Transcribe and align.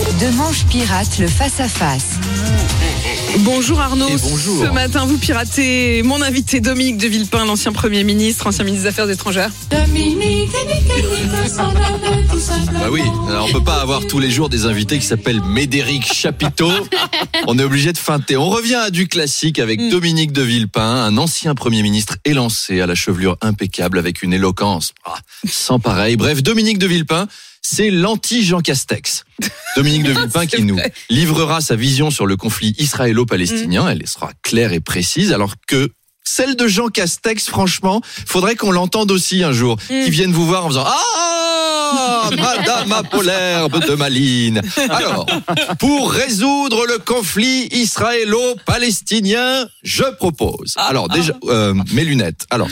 De 0.00 0.34
manche 0.36 0.64
pirate 0.64 1.18
le 1.18 1.28
face-à-face. 1.28 2.18
Bonjour 3.40 3.80
Arnaud. 3.80 4.08
Et 4.08 4.16
bonjour. 4.16 4.64
Ce 4.64 4.70
matin, 4.72 5.04
vous 5.04 5.18
piratez 5.18 6.02
mon 6.02 6.22
invité 6.22 6.60
Dominique 6.60 6.96
de 6.96 7.06
Villepin, 7.06 7.44
l'ancien 7.44 7.72
Premier 7.72 8.02
ministre, 8.02 8.46
ancien 8.46 8.64
ministre 8.64 8.84
des 8.84 8.88
Affaires 8.88 9.10
étrangères. 9.10 9.50
Bah 9.70 9.76
oui, 12.90 13.02
alors 13.28 13.46
on 13.48 13.52
peut 13.52 13.62
pas 13.62 13.80
avoir 13.82 14.06
tous 14.06 14.18
les 14.18 14.30
jours 14.30 14.48
des 14.48 14.64
invités 14.64 14.98
qui 14.98 15.06
s'appellent 15.06 15.42
Médéric 15.42 16.10
Chapiteau. 16.12 16.70
On 17.46 17.58
est 17.58 17.64
obligé 17.64 17.92
de 17.92 17.98
feinter. 17.98 18.36
On 18.36 18.48
revient 18.48 18.76
à 18.76 18.90
du 18.90 19.06
classique 19.08 19.58
avec 19.58 19.80
Mm. 19.80 19.90
Dominique 19.90 20.32
de 20.32 20.42
Villepin, 20.42 20.82
un 21.04 21.16
ancien 21.18 21.54
Premier 21.54 21.82
ministre 21.82 22.16
élancé 22.24 22.80
à 22.80 22.86
la 22.86 22.94
chevelure 22.94 23.36
impeccable 23.42 23.98
avec 23.98 24.22
une 24.22 24.32
éloquence 24.32 24.92
ah, 25.04 25.14
sans 25.48 25.78
pareil. 25.78 26.16
Bref, 26.16 26.42
Dominique 26.42 26.78
de 26.78 26.86
Villepin, 26.86 27.28
c'est 27.62 27.90
l'anti-Jean 27.90 28.60
Castex. 28.60 29.24
Dominique 29.76 30.04
de 30.04 30.12
Villepin 30.12 30.46
qui 30.46 30.62
nous 30.62 30.78
livrera 31.08 31.60
sa 31.60 31.76
vision 31.76 32.10
sur 32.10 32.26
le 32.26 32.36
conflit 32.36 32.74
israélo-palestinien. 32.78 33.88
Elle 33.88 34.06
sera 34.06 34.32
claire 34.42 34.72
et 34.72 34.80
précise 34.80 35.32
alors 35.32 35.54
que 35.66 35.90
celle 36.24 36.54
de 36.54 36.68
Jean 36.68 36.88
Castex, 36.88 37.48
franchement, 37.48 38.02
faudrait 38.04 38.54
qu'on 38.54 38.70
l'entende 38.70 39.10
aussi 39.10 39.42
un 39.42 39.52
jour. 39.52 39.76
Mm. 39.90 40.04
Qui 40.04 40.10
vienne 40.10 40.32
vous 40.32 40.46
voir 40.46 40.64
en 40.64 40.68
faisant 40.68 40.84
Ah 40.86 42.30
Madame 42.36 42.92
Apollerbe 42.92 43.84
de 43.84 43.94
Malines. 43.94 44.62
Alors, 44.88 45.26
pour 45.78 46.12
résoudre 46.12 46.86
le 46.86 46.98
conflit 46.98 47.68
israélo-palestinien, 47.72 49.66
je 49.82 50.04
propose. 50.16 50.74
Alors 50.76 51.08
déjà, 51.08 51.32
euh, 51.44 51.74
mes 51.92 52.04
lunettes. 52.04 52.46
Alors, 52.50 52.68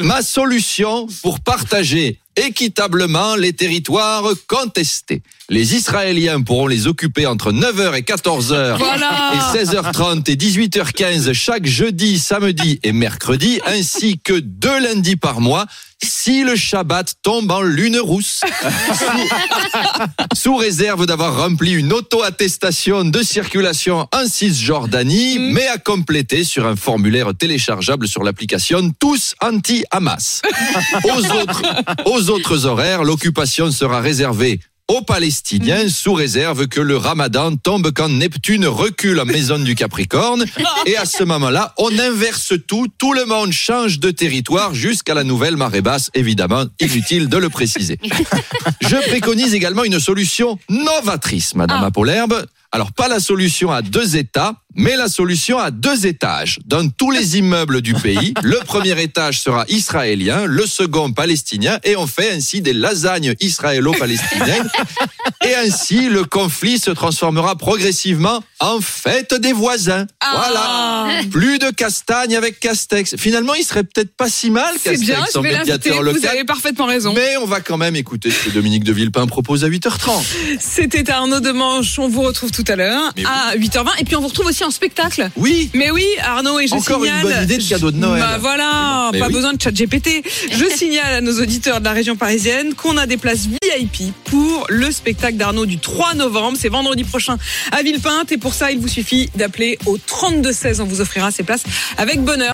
ma 0.00 0.22
solution 0.22 1.06
pour 1.22 1.40
partager 1.40 2.18
équitablement 2.36 3.36
les 3.36 3.52
territoires 3.52 4.24
contestés. 4.46 5.22
Les 5.48 5.74
Israéliens 5.74 6.40
pourront 6.40 6.66
les 6.66 6.86
occuper 6.86 7.26
entre 7.26 7.52
9h 7.52 7.94
et 7.96 8.02
14h 8.02 8.78
Voilà. 8.78 9.32
et 9.34 9.58
16h30 9.58 10.30
et 10.30 10.36
18h15 10.36 11.32
chaque 11.34 11.66
jeudi, 11.66 12.18
samedi 12.18 12.80
et 12.82 12.92
mercredi, 12.92 13.60
ainsi 13.66 14.18
que 14.18 14.34
deux 14.38 14.80
lundis 14.80 15.16
par 15.16 15.40
mois, 15.40 15.66
si 16.02 16.42
le 16.42 16.56
Shabbat 16.56 17.14
tombe 17.22 17.50
en 17.52 17.62
lune 17.62 17.98
rousse. 18.00 18.40
Sous, 18.98 20.34
sous 20.34 20.56
réserve 20.56 21.06
d'avoir 21.06 21.36
rempli 21.36 21.72
une 21.72 21.92
auto-attestation 21.92 23.04
de 23.04 23.22
circulation 23.22 24.08
en 24.12 24.26
Cisjordanie, 24.26 25.38
mais 25.38 25.66
à 25.68 25.78
compléter 25.78 26.42
sur 26.44 26.66
un 26.66 26.74
formulaire 26.76 27.32
téléchargeable 27.38 28.08
sur 28.08 28.24
l'application 28.24 28.90
Tous 28.98 29.34
Anti-Hamas. 29.40 30.42
Aux 31.04 31.24
autres, 31.40 31.62
aux 32.06 32.21
autres 32.30 32.66
horaires, 32.66 33.04
l'occupation 33.04 33.70
sera 33.70 34.00
réservée 34.00 34.60
aux 34.88 35.00
Palestiniens 35.02 35.88
sous 35.88 36.12
réserve 36.12 36.66
que 36.66 36.80
le 36.80 36.96
ramadan 36.96 37.54
tombe 37.56 37.92
quand 37.92 38.08
Neptune 38.10 38.66
recule 38.66 39.20
en 39.20 39.24
maison 39.24 39.58
du 39.58 39.74
Capricorne. 39.74 40.44
Et 40.86 40.96
à 40.96 41.06
ce 41.06 41.22
moment-là, 41.24 41.72
on 41.78 41.96
inverse 41.98 42.52
tout. 42.66 42.88
Tout 42.98 43.14
le 43.14 43.24
monde 43.24 43.52
change 43.52 44.00
de 44.00 44.10
territoire 44.10 44.74
jusqu'à 44.74 45.14
la 45.14 45.24
nouvelle 45.24 45.56
marée 45.56 45.80
basse. 45.80 46.10
Évidemment, 46.14 46.64
inutile 46.80 47.28
de 47.28 47.36
le 47.38 47.48
préciser. 47.48 47.98
Je 48.82 48.96
préconise 49.08 49.54
également 49.54 49.84
une 49.84 50.00
solution 50.00 50.58
novatrice, 50.68 51.54
Madame 51.54 51.80
Ah. 51.84 51.86
Apollerbe. 51.86 52.44
Alors, 52.74 52.90
pas 52.92 53.06
la 53.06 53.20
solution 53.20 53.70
à 53.70 53.82
deux 53.82 54.16
États, 54.16 54.54
mais 54.74 54.96
la 54.96 55.08
solution 55.08 55.58
à 55.58 55.70
deux 55.70 56.06
étages. 56.06 56.58
Dans 56.64 56.88
tous 56.88 57.10
les 57.10 57.36
immeubles 57.38 57.82
du 57.82 57.92
pays, 57.92 58.32
le 58.42 58.56
premier 58.64 59.00
étage 59.02 59.40
sera 59.40 59.66
israélien, 59.68 60.46
le 60.46 60.64
second 60.66 61.12
palestinien, 61.12 61.78
et 61.84 61.96
on 61.96 62.06
fait 62.06 62.32
ainsi 62.32 62.62
des 62.62 62.72
lasagnes 62.72 63.34
israélo-palestiniennes. 63.40 64.70
Et 65.44 65.54
ainsi, 65.56 66.08
le 66.08 66.24
conflit 66.24 66.78
se 66.78 66.92
transformera 66.92 67.56
progressivement 67.56 68.42
en 68.60 68.80
fête 68.80 69.34
des 69.34 69.52
voisins. 69.52 70.06
Ah. 70.24 71.06
Voilà. 71.16 71.22
Plus 71.30 71.58
de 71.58 71.70
castagne 71.70 72.36
avec 72.36 72.60
Castex. 72.60 73.16
Finalement, 73.16 73.54
il 73.54 73.64
serait 73.64 73.82
peut-être 73.84 74.14
pas 74.16 74.28
si 74.28 74.50
mal, 74.50 74.74
C'est 74.80 74.90
Castex, 74.92 75.06
bien, 75.06 75.24
en 75.34 75.42
médiateur 75.42 75.96
Vous 75.96 76.02
local. 76.02 76.30
avez 76.30 76.44
parfaitement 76.44 76.86
raison. 76.86 77.12
Mais 77.12 77.36
on 77.38 77.46
va 77.46 77.60
quand 77.60 77.76
même 77.78 77.96
écouter 77.96 78.30
ce 78.30 78.44
que 78.48 78.50
Dominique 78.50 78.84
de 78.84 78.92
Villepin 78.92 79.26
propose 79.26 79.64
à 79.64 79.68
8h30. 79.68 80.22
C'était 80.60 81.10
Arnaud 81.10 81.40
Demanche. 81.40 81.98
On 81.98 82.08
vous 82.08 82.22
retrouve 82.22 82.50
tout 82.50 82.64
à 82.68 82.76
l'heure 82.76 83.12
à 83.24 83.56
8h20. 83.56 83.86
Et 84.00 84.04
puis 84.04 84.16
on 84.16 84.20
vous 84.20 84.28
retrouve 84.28 84.46
aussi 84.46 84.64
en 84.64 84.70
spectacle. 84.70 85.30
Oui, 85.36 85.70
Mais 85.74 85.90
oui, 85.90 86.06
Arnaud, 86.22 86.60
et 86.60 86.66
je 86.66 86.74
Encore 86.74 87.04
une 87.04 87.10
signale. 87.10 87.22
bonne 87.34 87.42
idée 87.44 87.58
de 87.58 87.68
cadeau 87.68 87.90
de 87.90 87.96
Noël. 87.96 88.20
Bah 88.22 88.38
voilà, 88.38 89.10
Mais 89.12 89.18
pas 89.18 89.26
oui. 89.28 89.32
besoin 89.32 89.52
de 89.52 89.60
chat 89.60 89.72
GPT. 89.72 90.22
Je 90.50 90.64
signale 90.76 91.14
à 91.14 91.20
nos 91.20 91.40
auditeurs 91.40 91.80
de 91.80 91.84
la 91.84 91.92
région 91.92 92.16
parisienne 92.16 92.74
qu'on 92.74 92.96
a 92.96 93.06
des 93.06 93.16
places 93.16 93.46
VIP 93.46 94.12
pour 94.24 94.66
le 94.68 94.90
spectacle 94.92 95.36
d'Arnaud 95.36 95.66
du 95.66 95.78
3 95.78 96.14
novembre. 96.14 96.56
C'est 96.60 96.68
vendredi 96.68 97.04
prochain 97.04 97.36
à 97.72 97.82
Villepinte. 97.82 98.32
Et 98.32 98.38
pour 98.38 98.54
ça, 98.54 98.70
il 98.72 98.78
vous 98.78 98.88
suffit 98.88 99.30
d'appeler 99.34 99.78
au 99.86 99.98
3216. 100.12 100.80
On 100.80 100.84
vous 100.84 101.00
offrira 101.00 101.30
ces 101.30 101.42
places 101.42 101.64
avec 101.96 102.20
bonheur. 102.20 102.50